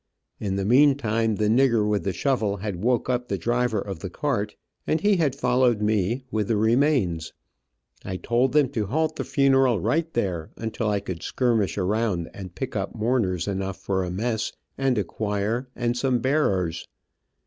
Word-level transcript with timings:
In 0.39 0.55
the 0.55 0.65
meantime 0.65 1.35
the 1.35 1.47
nigger 1.47 1.87
with 1.87 2.05
the 2.05 2.11
shovel 2.11 2.57
had 2.57 2.77
woke 2.81 3.07
up 3.07 3.27
the 3.27 3.37
driver 3.37 3.79
of 3.79 3.99
the 3.99 4.09
cart, 4.09 4.55
and 4.87 4.99
he 4.99 5.17
had 5.17 5.35
followed 5.35 5.79
me, 5.79 6.23
with 6.31 6.47
the 6.47 6.57
remains. 6.57 7.33
I 8.03 8.17
told 8.17 8.53
them 8.53 8.69
to 8.69 8.87
halt 8.87 9.15
the 9.15 9.23
funeral 9.23 9.79
right 9.79 10.11
there, 10.15 10.49
until 10.57 10.89
I 10.89 11.01
could 11.01 11.21
skirmish 11.21 11.77
around 11.77 12.31
and 12.33 12.55
pick 12.55 12.75
up 12.75 12.95
mourners 12.95 13.47
enough 13.47 13.77
for 13.77 14.03
a 14.03 14.09
mess, 14.09 14.51
and 14.75 14.97
a 14.97 15.03
choir, 15.03 15.67
and 15.75 15.95
some 15.95 16.17
bearers. 16.17 16.87